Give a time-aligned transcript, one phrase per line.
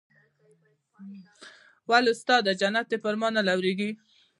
[1.89, 3.91] ولې استاده جنت دې پر ما نه لورېږي.